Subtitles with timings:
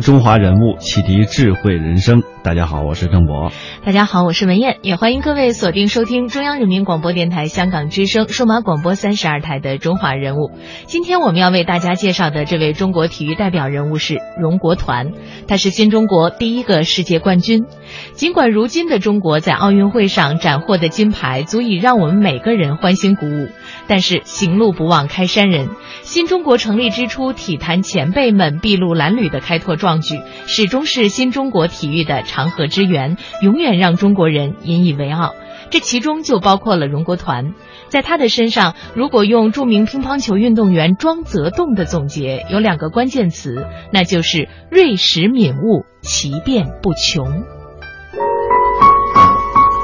[0.00, 2.22] 中华人物，启迪智慧人生。
[2.42, 3.52] 大家好，我是郑博。
[3.84, 4.78] 大家好，我是文艳。
[4.80, 10.48] 也欢迎各位锁定收听中央人民广播电台香港之声数码广播三十二台的《中华人物》。
[10.86, 15.12] 今天我们要为大家介绍的这位中国体育代表人物是荣国团，
[15.48, 17.66] 他是新中国第一个世界冠军。
[18.12, 23.48] 尽管如今的中国在奥运会上斩获的金牌足以让我们每个人欢欣鼓舞，
[23.86, 25.68] 但是行路不忘开山人。
[26.02, 35.34] 新中国成立之初，体坛前辈们筚路蓝缕的开拓状壮举，始终是新中国体育的长河之源，永远让中国人引以为傲。
[35.70, 37.54] 这其中就包括了荣国团。
[37.88, 47.42] 在他的身上，如果用著名乒乓球运动员庄则栋的总结，有两个关键词，那就是锐识敏悟、奇变不穷。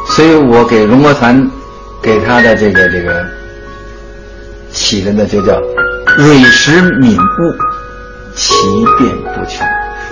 [0.07, 1.51] 所以我给荣国团
[2.01, 3.27] 给他的这个这个
[4.71, 5.61] 起的呢，就叫。
[6.17, 8.55] 锐识敏悟，奇
[8.97, 9.67] 变不穷。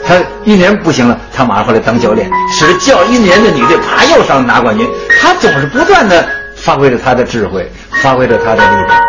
[0.07, 4.87] 他一年不行了，他马上回来当教练，使教一年的女队，啪又上拿冠军。
[5.21, 9.01] 他总是不断的发挥着他的智慧，发挥着他的力量。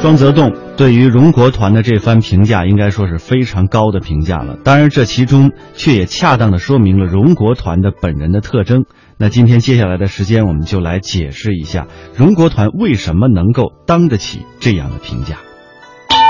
[0.00, 4.56] 庄则栋对于荣国团的这番评价，应该说是非常高的评价了。
[4.64, 8.84] 当然，这其中却也恰当的说明了荣国团的本人的特征。
[9.18, 15.36] 那今天接下来的时间，我们就来解释一下荣国团为什么能够当得起这样的评价。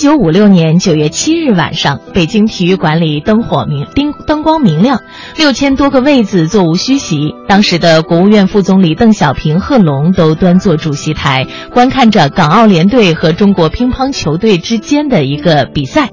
[0.00, 5.02] 九五六年九月七日晚上，北京体育馆里灯火明灯灯光明亮，
[5.36, 7.34] 六千多个位子座无虚席。
[7.46, 16.08] 当时的国务院副总理邓小平、贺龙都端坐主席台，观看着港澳联队和中国乒乓球队之间的一个比赛。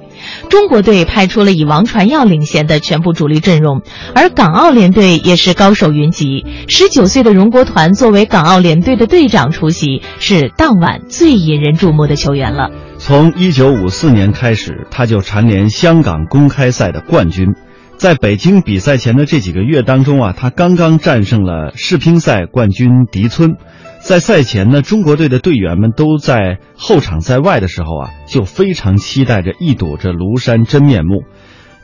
[0.49, 3.83] 中国队派出了以王传耀领衔的全部主力阵容，
[4.13, 6.45] 而港澳联队也是高手云集。
[6.67, 12.69] 十九岁的荣国团作为港澳联队的队长出席，是当晚最引人注目的球员了。
[12.99, 17.53] 从一九五四年开始，他就蝉联香港公开赛的冠军。
[17.95, 23.55] 在北京比赛前的这几个月当中啊，他刚刚战胜了世乒赛冠军狄村。
[23.99, 31.23] 在赛前呢，中国队的队员们都在候场在外的时候啊，就非常期待着一睹这庐山真面目。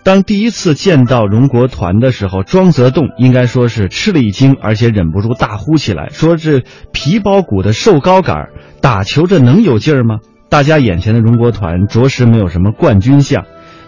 [0.03, 8.49] 当第一次见到荣国团的时候，庄则栋应该说是吃了一惊，而且忍不住大呼起来，说：“这皮包骨的瘦高杆，
[8.81, 10.17] 打球这能有劲儿吗？”
[10.53, 13.43] 大家眼前的荣国团着实没有什么冠军相，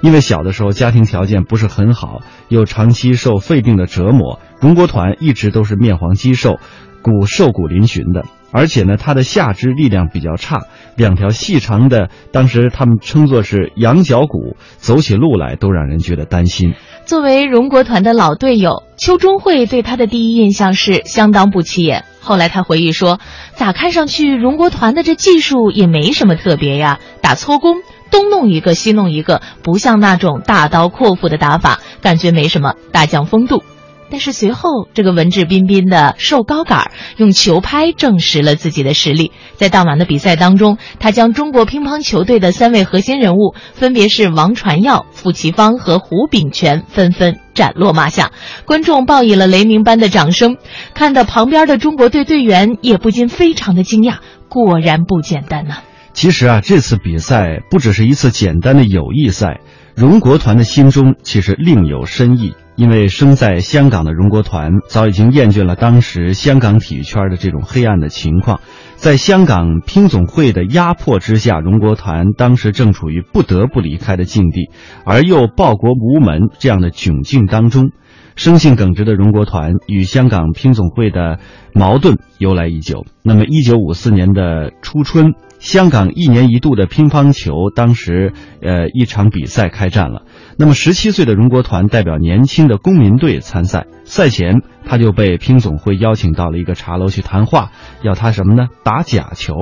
[0.06, 6.60] 因为小的时候家庭条件不是很好，又长期受肺病的折磨，荣国团一直都是面黄肌瘦，
[7.02, 8.24] 骨瘦骨嶙峋的。
[8.52, 16.76] 而且呢，他的下肢力量比较差，两条细长的，当时他们称作是羊角骨，走起路来都让人觉得担心。
[17.06, 22.06] 作为荣国团的老队友，邱中慧对他的第一印象是相当不起眼。
[22.22, 23.20] 后来他回忆说
[23.56, 27.78] ：“咋看上去荣国团的这技术也没什么特别呀，打搓工，
[28.16, 33.62] 东弄一个西弄一个，不像那种大刀阔斧的打法，感觉没什么大将风度。”
[34.09, 39.34] 但是随后，这个文质彬彬的瘦高杆用球拍证实了自己的实力。
[39.56, 48.32] 在当晚的比赛当中，他将中国乒乓球队的三位核心人物，分别是王传耀、傅奇芳和胡炳全，纷纷斩落马下。
[48.66, 50.56] 观众报以了雷鸣般的掌声，
[50.94, 54.20] 看得旁边的中国队队员也不禁非常的惊讶。
[54.47, 55.79] 果然不简单呐！
[56.16, 59.59] 其实啊，这次比赛不只是一次简单的友谊赛，
[59.96, 62.56] 荣国团的心中其实另有深意。
[62.78, 68.59] 因为生在香港的荣国团早已经厌倦了当时香港体育圈的这种黑暗的情况，
[68.96, 74.70] 在香港乒总会的压迫之下，荣国团当时正处于不得不离开的境地，
[75.06, 77.91] 而又报国无门这样的窘境当中，
[78.35, 81.40] 生性耿直的荣国团与香港乒总会的
[81.73, 83.06] 矛盾由来已久。
[83.22, 85.34] 那么，一九五四年的初春。
[85.66, 90.22] 香港一年一度的乒乓球当时呃一场比赛开战了。
[90.59, 97.72] 那么十七岁的荣国团代表年轻的公民队参赛，赛前他就被乒总会邀请到了一个茶楼去谈话，
[98.03, 98.67] 要他什么呢？
[98.84, 99.56] 打假球，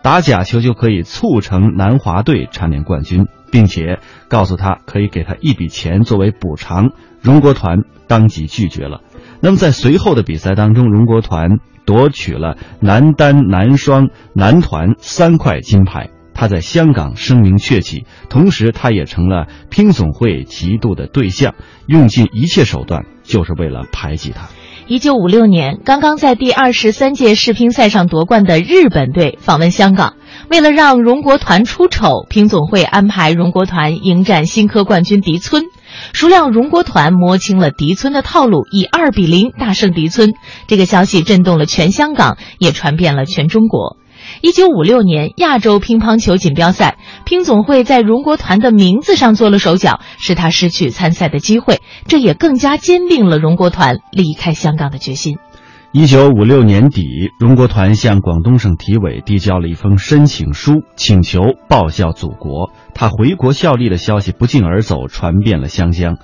[0.00, 6.90] 打假球就可以促成南华队蝉联冠军，并且告诉他可以给他一笔钱作为补偿。
[7.20, 9.00] 荣国团当即拒绝了。
[9.40, 11.58] 那么在随后的比赛当中，荣国团
[11.88, 21.54] 夺取了男单、男双、男团三块金牌，他在香港声名鹊起，同时他也成了拼总会嫉妒的对象，
[21.86, 24.50] 用尽一切手段就是为了排挤他。
[24.88, 30.14] 一九五六年，刚刚在第二十三届世乒赛上夺冠的日本队访问香港，
[30.48, 35.64] 为了让荣国团出丑，乒总会安排荣国团迎战新科冠军迪村。
[36.14, 40.32] 孰料荣国团摸清了迪村的套路，以二比零大胜迪村。
[40.68, 43.97] 这个消息震动了全香港，也传遍了全中国。
[44.40, 51.80] 一九五六年亚洲乒乓球锦标赛，乒总会在荣国团的名字上做了手脚，使他失去参赛的机会。
[52.06, 55.38] 这也更加坚定了荣国团离开香港的决心。
[55.90, 57.02] 一九五六年底，
[57.40, 62.70] 荣国团向广东省体委递交了一封申请书，请求报效祖国。
[62.94, 66.18] 他回国效力的消息不胫而走，传遍了湘江。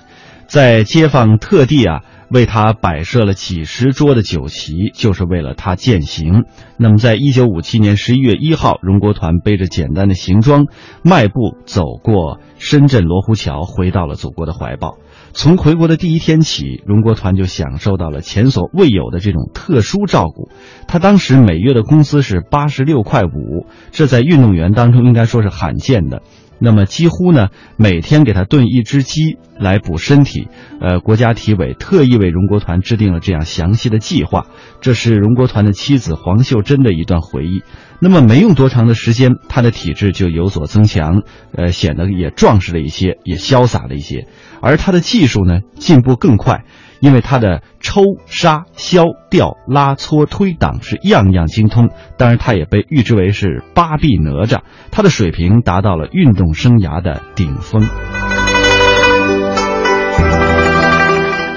[0.47, 6.45] 在街坊特地啊为他摆设了几十桌的酒席，就是为了他践行。
[6.77, 10.65] 那么，在一九五七年十一月一号，荣国团背着简单的行装，
[11.03, 14.97] 迈步走过深圳罗湖桥，回到了祖国的怀抱。
[15.33, 20.49] 从回国的第一天起，荣国团就享受到了前所未有的这种特殊照顾。
[20.87, 26.21] 他当时每月的工资是八十六块五，这在运动员当中应该说是罕见的。
[26.59, 30.47] 那么几乎呢，每天给他炖一只鸡来补身体。
[30.81, 34.47] 呃，国家体委特意为荣国团制定了这样详细的计划。
[34.81, 37.63] 这是荣国团的妻子黄秀珍的一段回忆。
[37.99, 41.23] 那么没用多长的时间，他的体质就有所增强，
[41.53, 44.27] 呃，显得也壮实了一些，也潇洒了一些。
[44.61, 46.65] 而他的技术呢，进步更快。
[46.99, 54.61] 因为他的抽、杀、削、吊、拉、搓、推、挡是样样精通，当然他也被誉之为是八臂哪吒，
[54.91, 57.87] 他的水平达到了运动生涯的顶峰。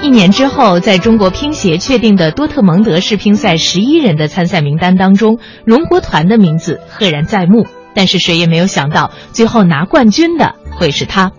[0.01, 11.31] 一年之后，在中国乒协确定的多特蒙德世乒赛十一人的参赛名单当中，荣国团的名字赫然在目，但是谁也没有想到，最后拿冠军的会是他。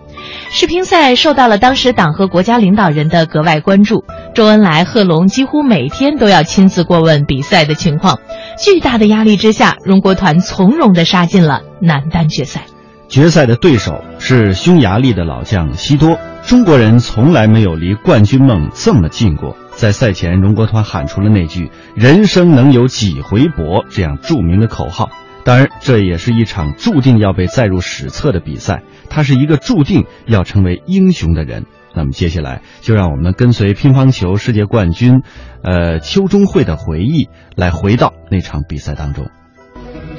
[0.49, 4.03] 世乒赛受到了当时党和国家领导人的格外关注，
[4.33, 8.19] 周恩来、贺龙几乎每天都要亲自过问比赛的情况。
[8.57, 12.63] 巨大的压力之下，荣国团从容地杀进了男单决赛。
[13.07, 16.17] 决赛的对手是匈牙利的老将西多。
[16.45, 19.55] 中国人从来没有离冠军梦这么近过。
[19.71, 25.09] 在赛前，荣国团喊出了那句“人生能有几回搏”这样著名的口号。
[25.43, 28.83] 当然，这也是一场注定要被载入史册的比赛。
[29.09, 31.65] 他是一个注定要成为英雄的人。
[31.93, 35.23] 那么接下来，就让我们跟随乒乓球世界冠军，
[35.63, 39.29] 呃，邱中慧的回忆，来回到那场比赛当中。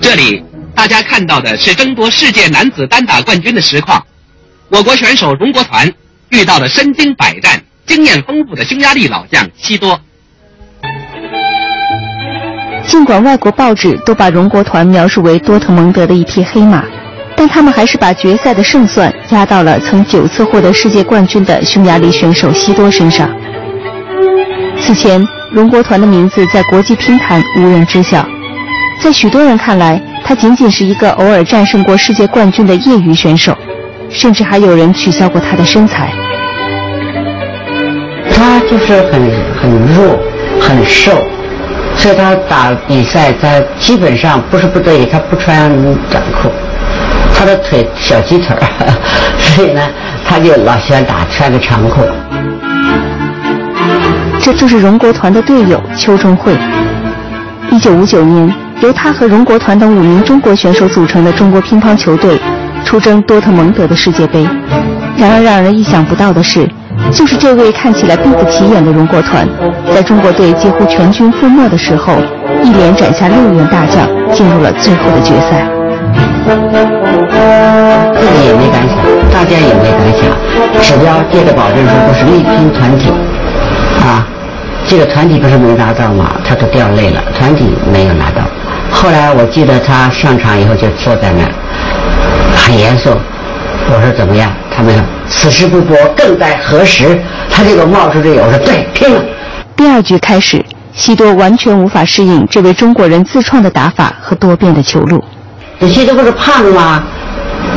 [0.01, 4.05] 这里，大家看到的是争夺世界男子单打冠军的实况。
[4.69, 5.91] 我国选手荣国团
[6.31, 10.01] 遇到了身经百战、经验丰富的匈牙利老将西多。
[12.93, 16.85] 尽管外国报纸都把荣国团描述为多特蒙德的一匹黑马，
[17.35, 23.31] 但他们还是把决赛的胜算压到了曾九次获得世界冠军的匈牙利选手西多身上。
[24.79, 28.29] 此前，荣国团的名字在国际乒坛无人知晓，
[29.01, 33.57] 在许多人看来，他仅仅是一个偶尔战胜过世界冠军的业余选手，
[34.11, 36.13] 甚至还有人取笑过他的身材。
[38.31, 40.19] 他就是很很弱，
[40.61, 41.11] 很瘦。
[42.03, 45.71] 所以他打比赛，他基本上不是不得已，他不穿
[46.11, 46.51] 短裤，
[47.33, 48.61] 他的腿小鸡腿儿，
[49.39, 49.81] 所以呢，
[50.27, 52.03] 他就老喜欢打穿个长裤。
[54.41, 56.53] 这就是荣国团的队友邱中慧。
[57.71, 62.37] 一九五九年，由他和荣国团等五名中国选手组成的中国乒乓球队，
[62.85, 64.45] 出征多特蒙德的世界杯。
[65.17, 66.69] 然而，让人意想不到的是。
[67.15, 69.47] 就是这位看起来并不起眼的荣国团，
[69.95, 72.15] 在中国队几乎全军覆没的时候，
[72.63, 75.69] 一连斩下六员大将，进入了最后的决赛。
[78.15, 78.97] 自己也没敢想，
[79.31, 80.23] 大家也没敢想。
[80.81, 83.11] 指标接着保证说都是力拼团体，
[84.01, 84.27] 啊，
[84.89, 86.33] 这个团体不是没拿到吗？
[86.45, 88.43] 他都掉泪了，团体没有拿到。
[88.91, 91.53] 后来我记得他上场以后就坐在那儿，
[92.57, 93.11] 很严肃。
[93.95, 94.51] 我说怎么样？
[94.75, 97.19] 他们说此时不搏，更待何时？
[97.51, 99.23] 他这个冒出这个，我说对，拼了。
[99.77, 100.65] 第二局开始，
[100.95, 105.23] 西多完全无法适应这位中国人自创的打法和多变的球路。
[105.81, 107.03] 这西多不是胖吗？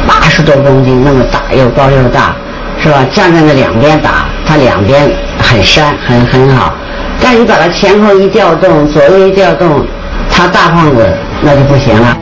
[0.07, 2.35] 八十多公斤，那么大，又高又大，
[2.81, 3.05] 是吧？
[3.11, 6.73] 站在那两边打，他两边很扇，很很好。
[7.21, 9.85] 但你把他前后一调动，左右一调动，
[10.29, 11.07] 他大胖子
[11.41, 12.17] 那就不行了。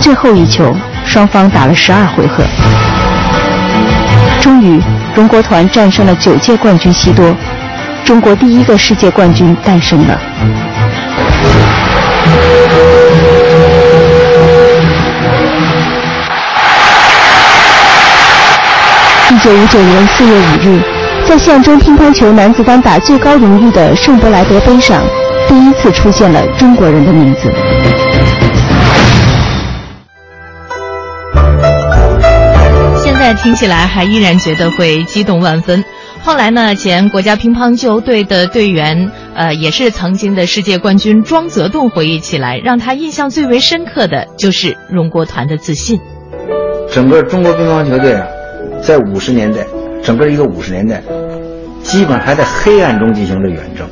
[0.00, 2.42] 最后一球，双方打了十二回合，
[4.40, 4.80] 终于，
[5.14, 7.36] 荣国团战胜了九届冠军西多，
[8.04, 10.18] 中国第一个世界冠军诞生了。
[19.30, 20.80] 一九五九年四月五日，
[21.26, 25.02] 在象征乒乓球男子单打最高荣誉的圣伯莱德杯上，
[25.48, 27.52] 第一次出现了中国人的名字。
[33.34, 35.84] 听起来还依然觉得会激动万分。
[36.22, 45.98] 后来呢，前国家乒乓球队的队员，呃，也是曾经的世界冠军庄则栋回忆起来，让他印象最为深刻的就是荣国团的自信。
[46.92, 48.26] 整个中国乒乓球队啊，
[48.80, 49.66] 在五十年代，
[50.02, 51.02] 整个一个五十年代，
[51.82, 53.88] 基本还在黑暗中进行着远征。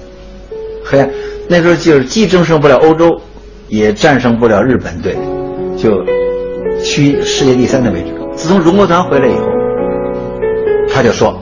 [0.85, 1.11] 黑暗
[1.49, 3.21] 那时候就是既战胜不了欧洲，
[3.69, 5.17] 也战胜不了日本队，
[5.77, 5.91] 就
[6.85, 8.20] 趋于世界第三的位置。
[8.41, 9.47] 自从荣国团回来以后，
[10.93, 11.39] 他就说。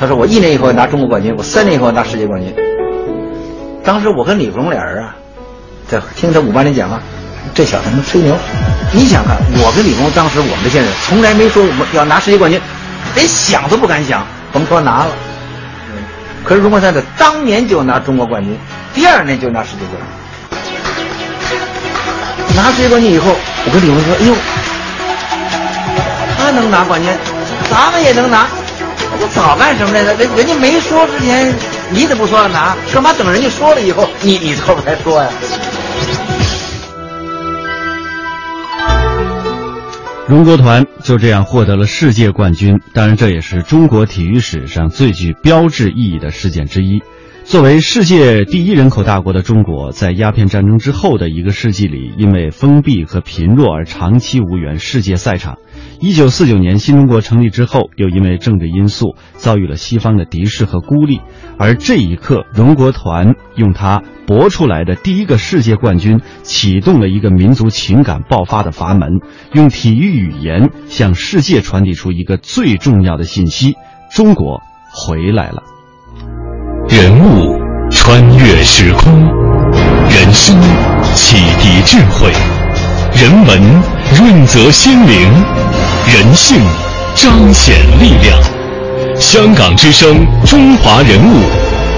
[0.00, 2.54] 他说：“我一年以后拿中国冠军，我三年以后拿世界冠军。”
[3.84, 5.14] 当时我跟李荣俩人啊，
[5.86, 6.98] 在听他五八年讲话，
[7.52, 8.34] 这小子能吹牛。
[8.92, 12.58] 你想看，我跟李荣当时我们这些人从来没说我们要拿世界冠军，
[13.14, 15.10] 连想都不敢想，甭说拿了。
[16.42, 18.56] 可是荣国团在当年就拿中国冠军，
[18.94, 20.08] 第二年就拿世界冠军。
[22.56, 23.34] 拿世界冠军以后，
[23.66, 24.34] 我跟李荣说：“哎呦，
[26.52, 27.10] 能拿冠军，
[27.70, 28.46] 咱们也能拿。”
[29.20, 30.14] 我早干什么来着？
[30.14, 31.52] 人人家没说之前，
[31.90, 32.76] 你怎么不说了拿？
[32.92, 35.30] 干嘛等人家说了以后，你你后边才说呀？
[40.26, 47.02] 荣国团就这样获得了世界冠军，当然这也是中国体育史上最具标志意义的事件之一。
[47.44, 55.56] 作为世界第一人口大国的中国，在鸦片战争之后的一个世纪里，因为封闭和贫弱而长期无缘世界赛场。
[56.00, 61.20] 一九四九年新中国成立之后，又因为政治因素遭遇了西方的敌视和孤立。
[61.58, 69.18] 而这一刻，荣国团用他搏出来的第一个世界冠军，启动了一个民族情感爆发的阀门，
[69.54, 73.74] 用体育语言向世界传递出一个最重要的信息：
[74.12, 74.60] 中国
[74.92, 75.64] 回来了。
[76.88, 77.58] 人物
[77.90, 79.12] 穿越时空，
[80.08, 80.56] 人生
[81.16, 82.30] 启迪智慧，
[83.20, 83.60] 人文
[84.16, 85.28] 润泽心灵，
[86.10, 86.58] 人性
[87.14, 88.40] 彰显力量。
[89.20, 91.42] 香港之声，中华人物，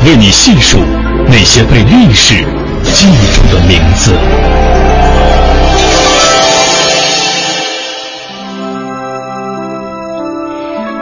[0.04, 0.78] 为你细数
[1.26, 2.34] 那些被历史
[2.92, 4.12] 记住的名字。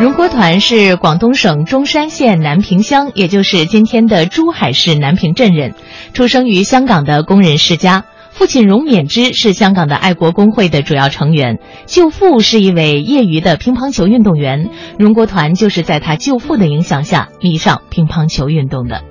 [0.01, 5.75] 荣国团是广东省中山县南屏乡，也就是今天的珠海市南屏镇人，
[6.13, 8.05] 出生于香港的工人世家。
[8.39, 14.71] 父亲荣勉之是香港的爱国工会的主要成员，舅父是一位业余的乒乓球运动员。
[14.97, 19.03] 荣国团就是在他舅父的影响下迷上乒乓球运动的。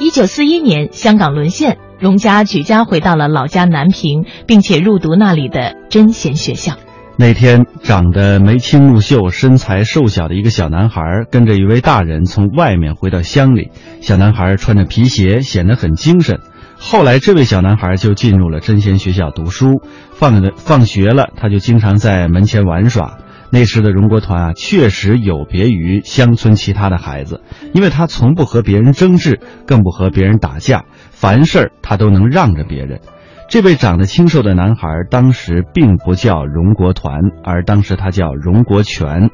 [0.00, 6.72] 一九四一年，香港沦陷，荣家举家回到了老家南平，并且入读那里的真贤学校。
[7.18, 13.72] 那天，长得眉清目秀、身材瘦小的一个小男孩，跟着一位大人从外面回到乡里。
[14.00, 16.40] 小男孩穿着皮鞋，显得很精神。
[16.84, 19.80] 后来，这位小男孩就进入了真贤学校读书。
[20.12, 23.18] 放了放学了，他就经常在门前玩耍。
[23.50, 27.40] 那时的荣国团啊，确实有别于乡村其他的孩子，
[27.72, 33.00] 因为他从不和别人争执，更不和别人打架，凡事他都能让着别人。
[33.48, 39.30] 这位长得清瘦的男孩，当时并不叫荣国团，而当时他叫荣国权。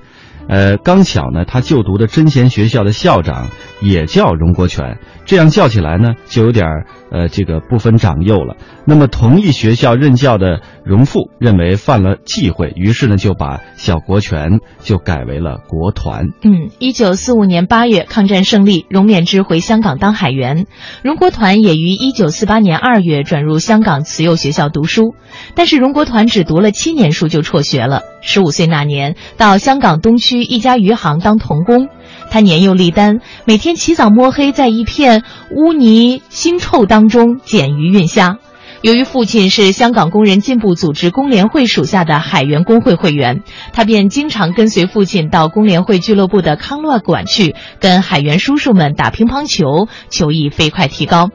[0.48, 3.48] 呃，刚巧呢，他就读的真贤学校的校长
[3.82, 6.66] 也叫荣国权，这样叫起来呢，就有点
[7.10, 8.56] 呃，这个不分长幼了。
[8.86, 16.28] 那么，同一学校任教的荣父认为犯了忌讳，于是呢，就把小国权就改为了国团。
[16.42, 20.66] 嗯，一九四五年八月，抗战胜利，荣勉之回香港当海员，
[21.02, 25.14] 荣国团也于一九四八年二月转入香港慈幼学校读书，
[25.54, 28.02] 但是荣国团只读了七年书就辍学了。
[28.22, 31.88] 十五岁那年，到香港东区一家渔行当童工，
[32.30, 38.38] 他年幼力单，每天起早摸黑，在一片污泥腥臭当中捡鱼运虾。
[38.80, 43.42] 由于父亲是香港工人进步组织工联会属下的海员工会会员，
[43.72, 51.30] 他便经常跟随父亲到工联会俱乐部的康乐馆去，跟海员叔叔们打乒乓球，球艺飞快提高。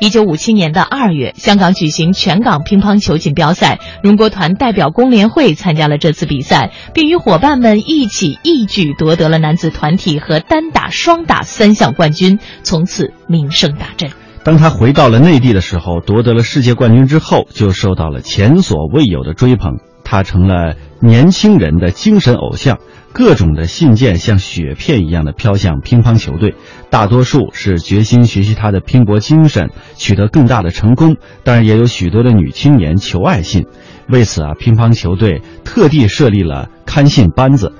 [0.00, 14.25] 一九五七年的二月，香港举行全港乒乓球锦标赛，荣国团代表工联会参加了这次比赛，并与伙伴们一起一举夺得了男子团体和单打、双打三项冠军，从此名声大振。
[14.46, 22.78] 当他回到了内地的时候，夺得了世界冠军之后，就受到了前所未有的追捧，他成了年轻人的精神偶像。
[23.12, 26.54] 各种的信件像雪片一样的飘向乒乓球队，
[26.90, 31.16] 大多数是决心学习他的拼搏精神，取得更大的成功。
[31.42, 33.66] 当然，也有许多的女青年求爱信。
[34.08, 37.72] 为此啊，乒乓球队特地设立了看信班子。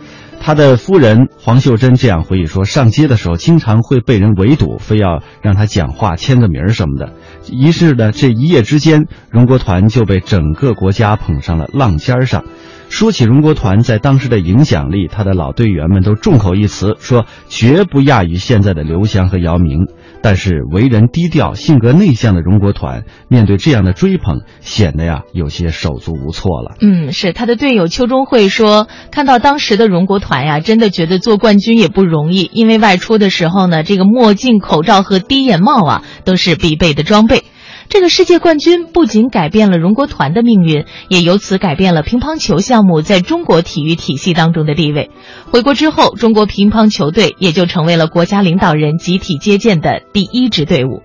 [0.47, 7.15] 他的夫人黄秀珍这样回忆说：“上街的时候，经常会被人围堵，非要让他讲话、签个名什么的。
[7.51, 12.45] 于是呢，这一夜之间，荣国团就被整个国家捧上了浪尖上。”
[12.89, 19.87] 说起荣国团在当时的影响力，他的老队员们都众口一词，说绝不亚于现在的刘翔和姚明。
[20.23, 26.77] 但是为人低调、性格内向的荣国团，面对这样的追捧，显得呀有些手足无措了。
[26.81, 37.45] 嗯，是他的队友邱中慧说，看到当时的荣国团呀，真的觉得做冠军也不容易，因为外出的时候呢，这个墨镜、口罩和低眼帽啊，都是必备的装备。
[37.89, 45.11] 这个世界冠军不仅改变了荣国团的命运，也由此改变了乒乓球项目在中国体育体系当中的地位。
[45.51, 51.03] 回国之后，中国乒乓球队也就成为了国家领导人集体接见的第一支队伍。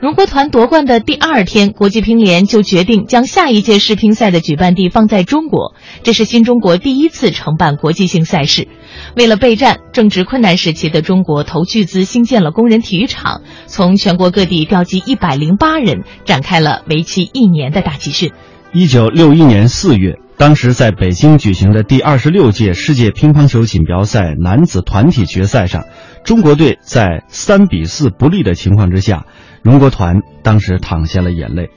[0.00, 8.68] 荣国团夺冠的第二天，国际乒联就决定将下一届世乒赛的举办地放在中国，这是新中国第一次承办国际性赛事。
[9.16, 18.32] 为了备战正值困难时期的中国，投巨资兴建了工人体育场，从全国各地调集一百零八人，展开了为期一年的大集训。
[18.72, 25.84] 一九六一年四月，当时在北京举行的第二十六届世界乒乓球锦标赛男子团体决赛上，
[26.24, 29.26] 中国队在三比四不利的情况之下。
[29.62, 31.70] 荣国团当时淌下了眼泪，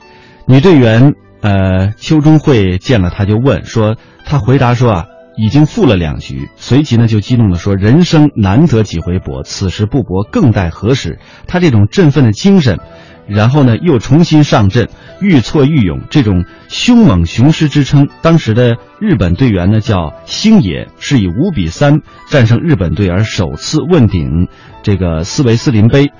[0.45, 3.95] 女队员呃邱中慧见了他就问说，
[4.25, 5.05] 他回答说啊
[5.38, 11.20] 已经负了两局，随即呢就激动的说人生难得几回搏，此时不搏更待何时？
[11.48, 12.79] 他这种振奋的精神，
[13.27, 14.90] 然后呢又重新上阵，
[15.22, 24.48] 愈挫愈勇，这种凶猛雄狮之称，当时的日本队员呢叫星野，是以五比三战胜日本队而首次问鼎
[24.81, 26.11] 这个斯维斯林杯。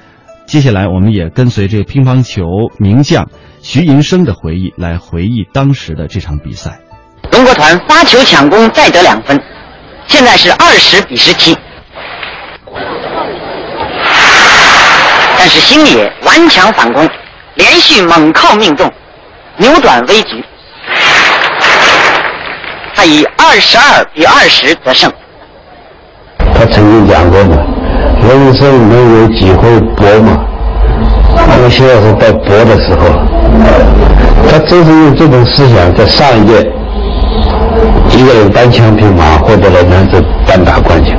[0.46, 2.46] 接下来，我们也跟随这乒乓球
[2.80, 3.30] 名将
[3.62, 6.87] 徐寅生的回忆来回忆当时的这场比赛。
[7.38, 9.40] 中国团发球抢攻再得两分，
[10.08, 11.56] 现在是二十比十七。
[15.38, 17.08] 但是星野顽强反攻，
[17.54, 18.92] 连续猛扣命中，
[19.58, 20.44] 扭转危局。
[22.96, 25.14] 他以二十二比二十得胜。
[26.56, 27.56] 他曾经讲过嘛。
[28.28, 30.44] 人生能有几回搏嘛？
[31.36, 33.14] 我现在是到搏的时候。
[34.50, 36.68] 他正是用这种思想，在上一届
[38.10, 41.16] 一个人单枪匹马获得了男子单打冠军，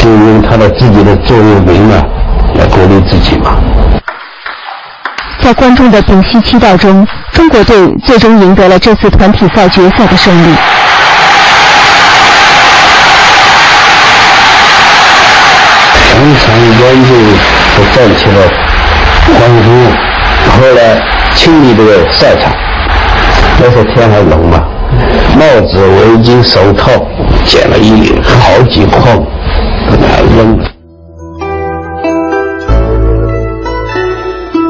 [0.00, 2.02] 就用他的自己的座右铭啊
[2.54, 3.56] 来鼓励自己嘛。
[5.40, 10.54] 在观众的屏息期待中，中国队最终赢得了这次团体赛决赛的胜利。
[16.10, 16.46] 非常
[16.80, 17.10] 严肃
[17.76, 18.38] 的站起了
[19.38, 19.66] 欢呼，
[20.50, 21.00] 后来
[21.36, 22.52] 清理这个赛场。
[23.60, 24.64] 那时候天还冷嘛，
[25.36, 26.92] 帽子、围巾、手套
[27.44, 29.26] 捡了一好几筐，
[30.36, 30.58] 扔。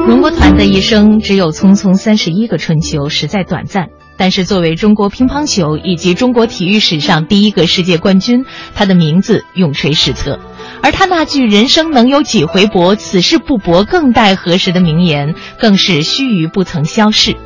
[0.06, 3.88] 荣国团的一生只有匆匆三十一个春秋，实在短暂。
[4.16, 10.40] 但是作为中国乒乓球以及中国体育史上第一个世界冠军，他的名字永垂史册。
[10.82, 17.36] 而他那句“人生能有几回搏，此事不搏更待何时”的名言，更是须臾不曾消逝。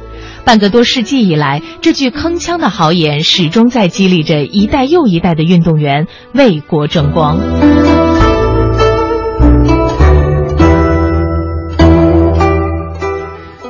[0.45, 7.39] 半个多世纪以来，这句铿锵的豪言始终在激励着一代又一代的运动员为国争光。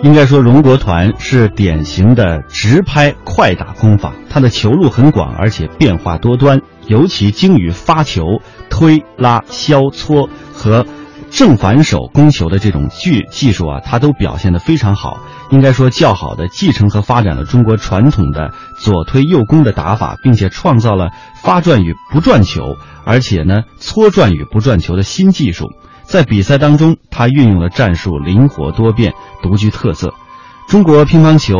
[0.02, 8.40] 应该说，荣国团是典型的直拍快打功法，他的球路很广，而且变化多端，尤其精于发球。
[8.68, 10.86] 推拉削搓和
[11.32, 15.18] 正反手攻球的这种技技术啊，他都表现得非常好。
[15.50, 21.10] 应该说，较好的继承和发展了中国传统的左推右攻的打法，并且创造了
[21.42, 25.70] 发转与不转球，而且呢搓转与不转球的新技术。
[26.02, 30.14] 在比赛当中，他运用了战术灵活多变，独具特色。
[30.68, 31.56] 中国乒乓球。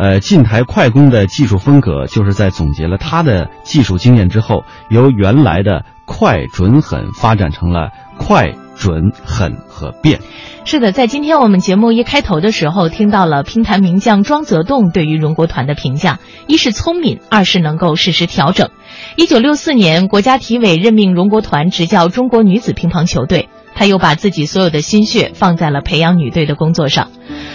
[0.00, 10.20] 呃，近台快攻的技术风格，就是在总结了他的技术经验之后，由原来的快准狠发展成了快准、狠和变。
[10.64, 18.70] 是的，在今天我们节目一开头的时候，听到了乒坛名将庄则栋对于荣国团的评价：一是聪明，二是能够适时调整。
[19.16, 27.10] 一九六四年，国家体委任命荣国团执教中国女子乒乓球队，他又把自己所有的心血放在了培养女队的工作上。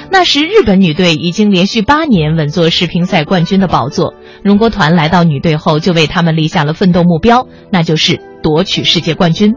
[0.10, 4.14] 那时，日本女队已经连续八年稳坐世乒赛冠军的宝座。
[4.44, 9.56] 荣国团来到女队后，就为他们立下了奋斗目标，那就是夺取世界冠军。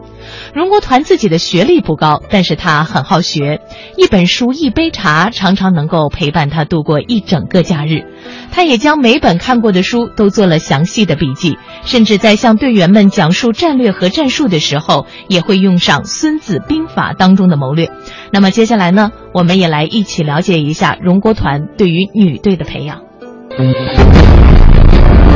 [0.53, 3.61] 荣国团自己的学历不高，但是他很好学，
[3.97, 8.05] 一本书、一杯茶，常常能够陪伴他度过一整个假日。
[8.51, 17.91] 他也将每本看过的书都做了详细的笔记，甚至在向队员们讲述战略和战术的时候，也会用上《孙子兵法》当中的谋略。
[18.31, 23.01] 那么接下来呢，我们也来一起了解一下荣国团对于女队的培养。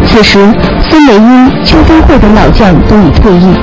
[0.05, 0.39] 此时，
[0.89, 3.55] 孙维英、邱风惠等老将都已退役，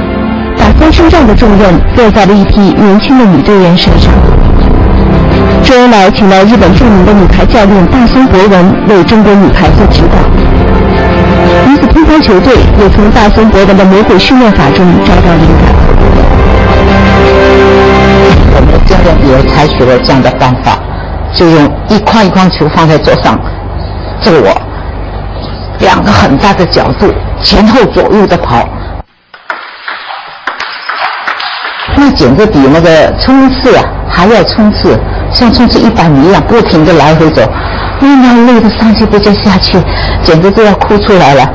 [0.57, 4.11] 把翻身仗的重任落在了一批年轻的女队员身上。
[5.62, 10.16] 周恩来请来日本著名的女排教练大松博文为中国女排做指导，
[11.68, 15.74] 女子乒乓球队也从大松博文的魔鬼训练法中找到灵感。
[18.55, 20.79] 我们的教练也采取了这样的办法，
[21.35, 23.38] 就用一筐一筐球放在桌上，
[24.22, 24.67] 这个我。
[25.80, 27.12] 两个很大的角度，
[27.42, 28.68] 前后左右的跑，
[31.96, 34.98] 那简直比那个冲刺啊还要冲刺，
[35.32, 37.42] 像冲刺一百米一样，不停的来回走，
[38.00, 39.80] 哎呀，累的上气不接下气，
[40.22, 41.48] 简直都要哭出来了。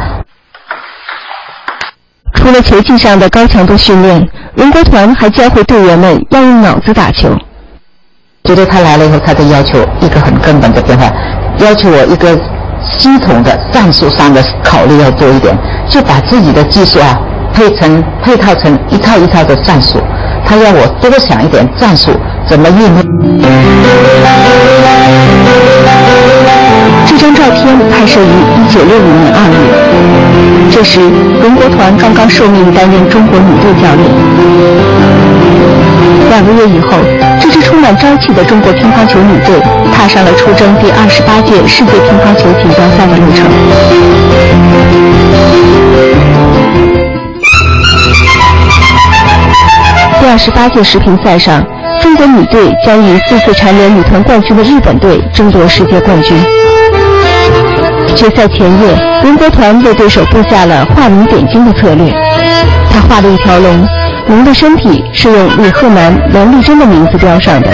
[2.36, 7.29] 除了球技上的高强度训练，荣国团还教会队员们要用脑子打球。
[8.45, 11.09] 觉得他来了以后，他的要求一个很根本的变化，
[11.59, 12.39] 要求我一个。
[12.98, 15.58] 系统的战术上的考虑要多一点，
[15.89, 17.19] 就把自己的技术啊
[17.54, 20.00] 配成配套成一套一套的战术。
[20.46, 22.12] 他要我多想一点战术
[22.46, 23.04] 怎么运用。
[27.06, 29.56] 这张照片拍摄于一九六五年二月，
[30.72, 31.00] 这时
[31.41, 34.04] 荣国团刚刚受命担任中国女队教练。
[36.30, 36.98] 两个月以后，
[37.84, 39.60] 满朝气的中国乒乓球女队
[39.93, 43.46] 踏上了出征第二十八届世界乒乓球锦标赛的路程。
[50.22, 51.62] 第二十八届世乒赛上，
[52.02, 56.38] 中国女队将与四次蝉联女团冠军的日本队争夺世界冠军。
[58.15, 62.10] 决赛前夜，荣国团为对手布下了画龙点睛的策略，
[62.89, 63.86] 他画了一条龙。
[64.34, 67.69] 我们的身体是用李鹤南、梁丽珍的名字标上的，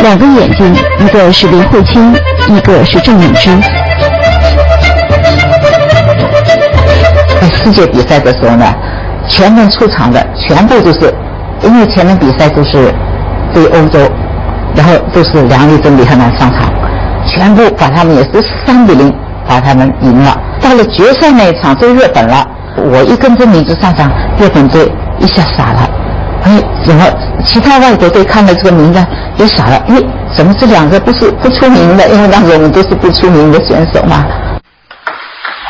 [0.00, 2.14] 两个眼睛，一个是林慧清，
[2.46, 3.50] 一个是郑敏之。
[7.40, 8.72] 在世界比赛的时候呢，
[9.26, 11.12] 前面出场的全部都是，
[11.62, 12.94] 因为前面比赛都是
[13.52, 13.98] 对欧洲，
[14.76, 16.72] 然后都是梁丽珍、李鹤南上场，
[17.26, 19.12] 全部把他们也是三比零
[19.48, 20.40] 把他们赢了。
[20.62, 24.08] 到了决赛那一场对日本了，我一跟郑敏之上场，
[24.38, 24.88] 日本队。
[25.20, 25.90] 一下傻了，
[26.44, 27.04] 哎，怎么
[27.44, 29.82] 其他外国队看了这个名单也傻了？
[29.88, 29.96] 哎，
[30.34, 32.08] 怎么这两个不是不出名的？
[32.08, 34.24] 因为那时候我们都是不出名的选手嘛。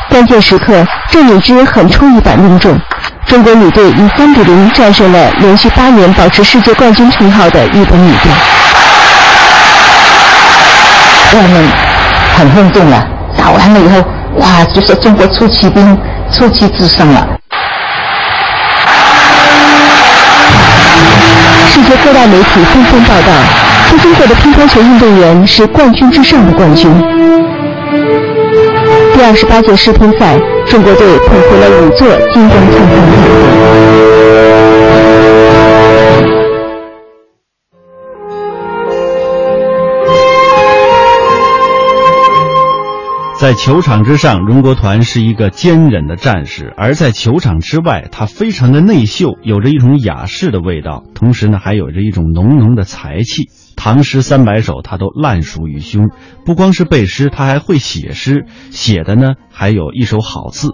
[0.09, 2.75] 关键时刻，郑敏之狠出一板命中，
[3.25, 8.31] 中国女队以三比零战胜了连续八年保持世界冠军称号的日本女队。
[11.35, 11.63] 外面
[12.35, 13.07] 很轰动了，
[13.37, 14.03] 打完了以后，
[14.37, 15.97] 哇，就说中国出奇兵
[16.31, 17.27] 出奇制胜了。
[21.81, 23.31] 世界各大媒体纷纷报道，
[24.03, 26.91] 中国的乒乓球运动员是冠军之上的冠军。
[29.13, 30.37] 第二十八届世乒赛，
[30.67, 32.99] 中国队捧回了五座金光灿灿
[34.83, 34.88] 的。
[43.39, 53.49] 在球场之上，荣国团是一个坚忍的战士；而在球场之外，他非常的内秀，有着一种雅士的味道，同时呢，还有着一种浓浓的才气。
[53.77, 56.09] 唐诗三百首，他都烂熟于胸。
[56.43, 60.71] 不光是背诗，他还会写诗，写的呢还有一手好字。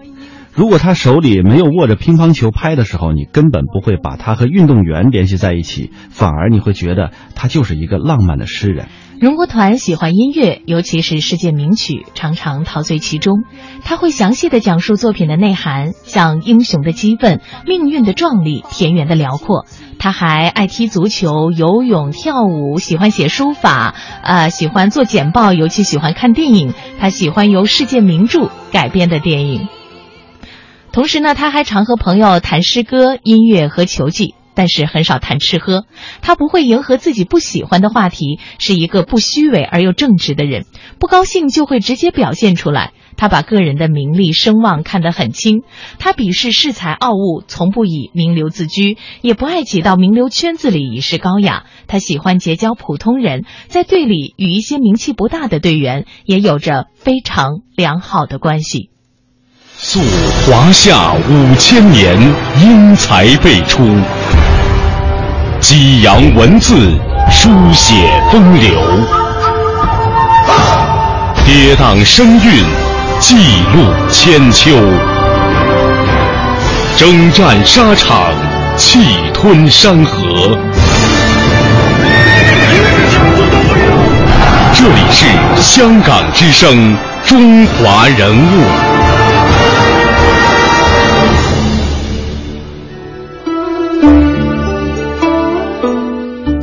[0.56, 8.88] 如果他手里没有握着乒乓球拍的时候，你根本不会把他和运动员联系在一起，反而你会觉得他就是一个浪漫的诗人。
[9.20, 13.44] 荣国团喜欢音乐，尤其是世界名曲，常常陶醉其中。
[13.84, 19.66] 他会详细的讲述作品的内涵，像英雄的激愤、命运的壮丽、田园的辽阔。
[20.00, 26.74] 他还爱踢足球、游泳、跳舞，喜欢写书法，呃，喜欢做简报，尤其喜欢看电影。
[27.00, 29.70] 他喜欢由世界名著改编的电影。
[30.92, 34.36] 同时呢，他还常和朋友谈诗歌、音乐和球技。
[34.56, 35.86] 但是很少谈吃喝。
[36.22, 40.66] 他不会迎合自己不喜欢的话题，是一个不虚伪而又正直的人。
[40.98, 42.94] 不高兴就会直接表现出来。
[43.18, 45.62] 他把个人的名利声望看得很轻，
[46.00, 51.64] 他鄙视恃才傲物，从不以名流自居，也不爱挤到名流圈子里以示高雅。
[51.88, 58.90] 他喜欢结交普通人，在队里与一些名气不大的队员也有着非常良好的关系。
[59.78, 60.02] 溯
[60.46, 62.20] 华夏五千年，
[62.62, 63.82] 英才辈出；
[65.68, 66.76] 激扬文字，
[67.32, 67.96] 书写
[68.32, 68.70] 风流；
[71.44, 72.64] 跌宕声韵。
[73.20, 74.78] 记录千秋，
[76.96, 78.28] 征战沙场，
[78.78, 79.00] 气
[79.34, 80.56] 吞山河。
[84.72, 85.26] 这里是
[85.60, 88.85] 香港之声，中华人物。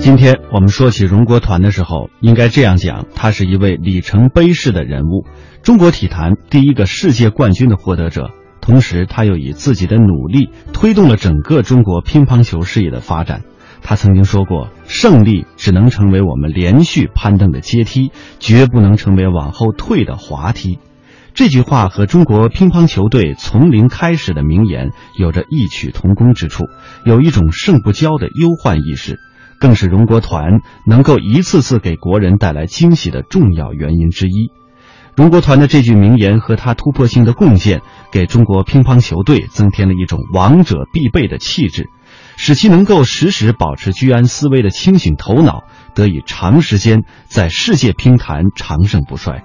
[0.02, 5.24] 今天我们说起荣国团的时候，应该这样讲：他是一位里程碑式的人物。
[5.62, 13.42] 中国体坛第一个世界冠军的获得者，同时他又以自己的努力推动了整个中国乒乓球事业的发展。
[13.80, 18.10] 他曾经说过：“胜利只能成为我们连续攀登的阶梯，
[18.40, 20.80] 绝不能成为往后退的滑梯。”
[21.32, 26.64] 这句话和中国乒乓球队从零开始的名言有着异曲同工之处，
[27.06, 29.20] 有一种胜不骄的忧患意识，
[29.62, 34.50] 更是荣国团能够一次次给国人带来惊喜的重要原因之一。
[35.14, 41.86] 荣国团的这句名言和他突破性的贡献，给中国乒乓球队增添了一种王者必备的气质，
[42.36, 45.62] 使其能够时时保持居安思危的清醒头脑，
[45.94, 49.44] 得以长时间在世界乒坛长盛不衰。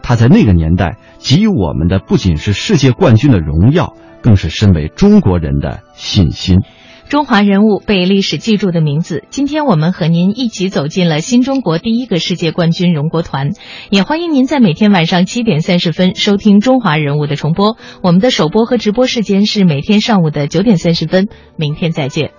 [0.00, 6.60] 他在那个年代给予我们的不仅是世界冠军的荣耀，更是身为中国人的信心。
[7.08, 13.50] 中华人物被历史记住的名字，今天我们和您一起走进了新中国第一个世界冠军荣国团，
[13.90, 17.76] 也欢迎您在每天晚上七点三十分收听中华人物的重播。
[18.02, 21.28] 我们的首播和直播时间是每天上午的九点三十分。
[21.56, 22.32] 明天再见。